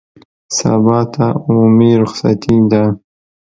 [0.57, 2.83] سبا ته عمومي رخصتي ده